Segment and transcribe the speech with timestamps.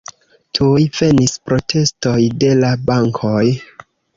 [0.59, 3.47] Tuj venis protestoj de la bankoj.